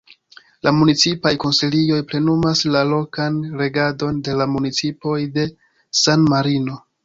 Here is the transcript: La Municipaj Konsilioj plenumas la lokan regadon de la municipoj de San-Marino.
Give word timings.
La 0.67 0.71
Municipaj 0.77 1.33
Konsilioj 1.43 1.99
plenumas 2.13 2.63
la 2.77 2.83
lokan 2.93 3.39
regadon 3.61 4.21
de 4.29 4.37
la 4.43 4.51
municipoj 4.57 5.17
de 5.39 5.49
San-Marino. 6.05 6.85